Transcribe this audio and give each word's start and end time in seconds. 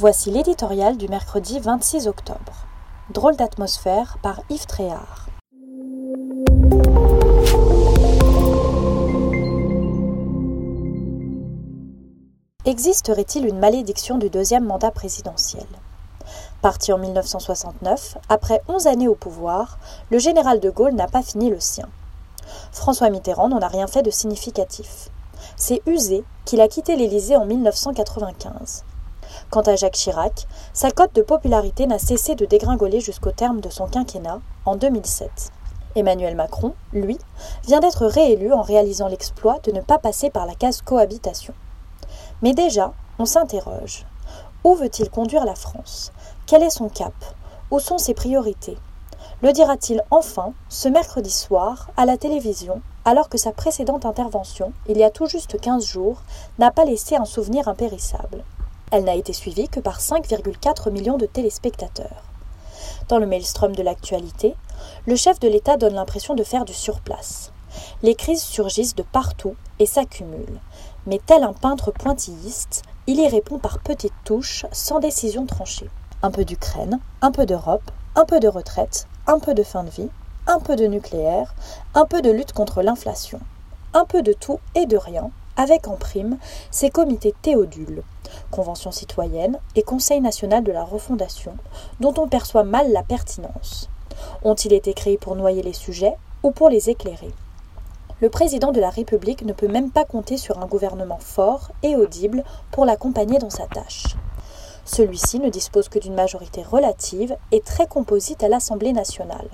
Voici 0.00 0.30
l'éditorial 0.30 0.96
du 0.96 1.08
mercredi 1.08 1.60
26 1.60 2.06
octobre. 2.06 2.64
Drôle 3.12 3.36
d'atmosphère 3.36 4.16
par 4.22 4.40
Yves 4.48 4.64
Tréhard. 4.64 5.26
Existerait-il 12.64 13.44
une 13.44 13.58
malédiction 13.58 14.16
du 14.16 14.30
deuxième 14.30 14.64
mandat 14.64 14.90
présidentiel? 14.90 15.66
Parti 16.62 16.94
en 16.94 16.98
1969, 16.98 18.16
après 18.30 18.62
11 18.68 18.86
années 18.86 19.06
au 19.06 19.14
pouvoir, 19.14 19.78
le 20.10 20.18
général 20.18 20.60
de 20.60 20.70
Gaulle 20.70 20.94
n'a 20.94 21.08
pas 21.08 21.22
fini 21.22 21.50
le 21.50 21.60
sien. 21.60 21.90
François 22.72 23.10
Mitterrand 23.10 23.50
n'en 23.50 23.60
a 23.60 23.68
rien 23.68 23.86
fait 23.86 24.02
de 24.02 24.10
significatif. 24.10 25.10
C'est 25.56 25.82
usé 25.84 26.24
qu'il 26.46 26.62
a 26.62 26.68
quitté 26.68 26.96
l'Élysée 26.96 27.36
en 27.36 27.44
1995. 27.44 28.84
Quant 29.50 29.62
à 29.62 29.74
Jacques 29.74 29.94
Chirac, 29.94 30.46
sa 30.72 30.92
cote 30.92 31.12
de 31.12 31.22
popularité 31.22 31.88
n'a 31.88 31.98
cessé 31.98 32.36
de 32.36 32.46
dégringoler 32.46 33.00
jusqu'au 33.00 33.32
terme 33.32 33.60
de 33.60 33.68
son 33.68 33.88
quinquennat, 33.88 34.38
en 34.64 34.76
2007. 34.76 35.50
Emmanuel 35.96 36.36
Macron, 36.36 36.74
lui, 36.92 37.18
vient 37.66 37.80
d'être 37.80 38.06
réélu 38.06 38.52
en 38.52 38.62
réalisant 38.62 39.08
l'exploit 39.08 39.58
de 39.64 39.72
ne 39.72 39.80
pas 39.80 39.98
passer 39.98 40.30
par 40.30 40.46
la 40.46 40.54
case 40.54 40.82
cohabitation. 40.82 41.52
Mais 42.42 42.54
déjà, 42.54 42.92
on 43.18 43.24
s'interroge. 43.24 44.06
Où 44.62 44.76
veut-il 44.76 45.10
conduire 45.10 45.44
la 45.44 45.56
France? 45.56 46.12
Quel 46.46 46.62
est 46.62 46.70
son 46.70 46.88
cap? 46.88 47.14
Où 47.72 47.80
sont 47.80 47.98
ses 47.98 48.14
priorités? 48.14 48.78
Le 49.42 49.52
dira-t-il 49.52 50.04
enfin 50.12 50.52
ce 50.68 50.88
mercredi 50.88 51.30
soir 51.30 51.90
à 51.96 52.06
la 52.06 52.16
télévision 52.16 52.82
alors 53.04 53.28
que 53.28 53.38
sa 53.38 53.50
précédente 53.50 54.06
intervention, 54.06 54.72
il 54.86 54.96
y 54.96 55.02
a 55.02 55.10
tout 55.10 55.26
juste 55.26 55.60
15 55.60 55.84
jours, 55.84 56.22
n'a 56.60 56.70
pas 56.70 56.84
laissé 56.84 57.16
un 57.16 57.24
souvenir 57.24 57.66
impérissable? 57.66 58.44
Elle 58.90 59.04
n'a 59.04 59.14
été 59.14 59.32
suivie 59.32 59.68
que 59.68 59.80
par 59.80 60.00
5,4 60.00 60.90
millions 60.90 61.16
de 61.16 61.26
téléspectateurs. 61.26 62.24
Dans 63.08 63.18
le 63.18 63.26
maelstrom 63.26 63.74
de 63.74 63.82
l'actualité, 63.82 64.54
le 65.06 65.16
chef 65.16 65.38
de 65.40 65.48
l'État 65.48 65.76
donne 65.76 65.94
l'impression 65.94 66.34
de 66.34 66.42
faire 66.42 66.64
du 66.64 66.74
surplace. 66.74 67.52
Les 68.02 68.14
crises 68.14 68.42
surgissent 68.42 68.94
de 68.94 69.02
partout 69.02 69.54
et 69.78 69.86
s'accumulent. 69.86 70.60
Mais 71.06 71.20
tel 71.24 71.44
un 71.44 71.52
peintre 71.52 71.92
pointilliste, 71.92 72.82
il 73.06 73.20
y 73.20 73.28
répond 73.28 73.58
par 73.58 73.78
petites 73.78 74.12
touches 74.24 74.66
sans 74.72 75.00
décision 75.00 75.46
tranchée. 75.46 75.88
Un 76.22 76.30
peu 76.30 76.44
d'Ukraine, 76.44 76.98
un 77.22 77.30
peu 77.30 77.46
d'Europe, 77.46 77.90
un 78.16 78.24
peu 78.24 78.40
de 78.40 78.48
retraite, 78.48 79.06
un 79.26 79.38
peu 79.38 79.54
de 79.54 79.62
fin 79.62 79.84
de 79.84 79.90
vie, 79.90 80.10
un 80.46 80.58
peu 80.58 80.76
de 80.76 80.86
nucléaire, 80.86 81.54
un 81.94 82.06
peu 82.06 82.22
de 82.22 82.30
lutte 82.30 82.52
contre 82.52 82.82
l'inflation. 82.82 83.40
Un 83.94 84.04
peu 84.04 84.22
de 84.22 84.32
tout 84.32 84.60
et 84.74 84.86
de 84.86 84.96
rien, 84.96 85.30
avec 85.60 85.88
en 85.88 85.96
prime 85.96 86.38
ces 86.70 86.88
comités 86.88 87.34
théodules, 87.42 88.02
Convention 88.50 88.90
citoyenne 88.90 89.58
et 89.76 89.82
Conseil 89.82 90.22
national 90.22 90.64
de 90.64 90.72
la 90.72 90.84
refondation, 90.84 91.54
dont 92.00 92.14
on 92.16 92.28
perçoit 92.28 92.64
mal 92.64 92.90
la 92.92 93.02
pertinence. 93.02 93.90
Ont-ils 94.42 94.72
été 94.72 94.94
créés 94.94 95.18
pour 95.18 95.36
noyer 95.36 95.62
les 95.62 95.74
sujets 95.74 96.16
ou 96.42 96.50
pour 96.50 96.70
les 96.70 96.88
éclairer? 96.88 97.30
Le 98.22 98.30
président 98.30 98.72
de 98.72 98.80
la 98.80 98.88
République 98.88 99.44
ne 99.44 99.52
peut 99.52 99.68
même 99.68 99.90
pas 99.90 100.06
compter 100.06 100.38
sur 100.38 100.58
un 100.62 100.66
gouvernement 100.66 101.18
fort 101.18 101.72
et 101.82 101.94
audible 101.94 102.42
pour 102.70 102.86
l'accompagner 102.86 103.38
dans 103.38 103.50
sa 103.50 103.66
tâche. 103.66 104.16
Celui-ci 104.86 105.40
ne 105.40 105.50
dispose 105.50 105.90
que 105.90 105.98
d'une 105.98 106.14
majorité 106.14 106.62
relative 106.62 107.36
et 107.52 107.60
très 107.60 107.86
composite 107.86 108.42
à 108.42 108.48
l'Assemblée 108.48 108.94
nationale. 108.94 109.48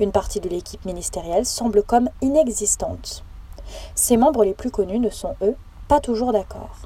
Une 0.00 0.10
partie 0.10 0.40
de 0.40 0.48
l'équipe 0.48 0.84
ministérielle 0.84 1.46
semble 1.46 1.84
comme 1.84 2.10
inexistante. 2.20 3.22
Ses 3.94 4.16
membres 4.16 4.44
les 4.44 4.54
plus 4.54 4.70
connus 4.70 4.98
ne 4.98 5.10
sont, 5.10 5.34
eux, 5.42 5.56
pas 5.88 6.00
toujours 6.00 6.32
d'accord. 6.32 6.76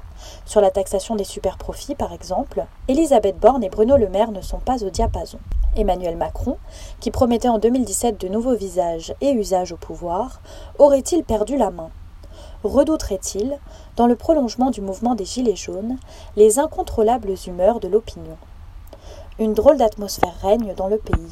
Sur 0.47 0.61
la 0.61 0.71
taxation 0.71 1.17
des 1.17 1.25
superprofits, 1.25 1.95
par 1.95 2.13
exemple, 2.13 2.65
Elisabeth 2.89 3.39
Borne 3.39 3.63
et 3.63 3.69
Bruno 3.69 3.97
Le 3.97 4.09
Maire 4.09 4.33
ne 4.33 4.41
sont 4.41 4.61
pas 4.61 4.83
au 4.85 4.91
diapason. 4.91 5.39
Emmanuel 5.77 6.17
Macron, 6.17 6.57
qui 7.01 7.11
promettait 7.11 7.49
en 7.49 7.59
2017 7.59 8.21
de 8.21 8.29
nouveaux 8.29 8.55
visages 8.55 9.15
et 9.21 9.33
usages 9.33 9.73
au 9.73 9.77
pouvoir, 9.77 10.41
aurait-il 10.79 11.25
perdu 11.25 11.57
la 11.57 11.71
main? 11.71 11.91
Redouterait-il, 12.63 13.59
dans 13.97 14.07
le 14.07 14.17
prolongement 14.17 14.71
du 14.71 14.81
mouvement 14.81 15.15
des 15.15 15.25
Gilets 15.25 15.57
jaunes, 15.57 15.99
les 16.37 16.59
incontrôlables 16.59 17.35
humeurs 17.47 17.81
de 17.81 17.89
l'opinion? 17.89 18.39
Une 19.39 19.53
drôle 19.53 19.77
d'atmosphère 19.77 20.37
règne 20.41 20.75
dans 20.75 20.89
le 20.89 20.99
pays. 20.99 21.29